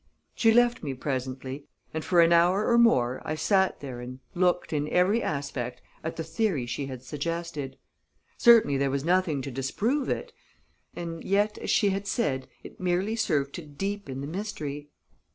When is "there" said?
3.81-3.99, 8.77-8.89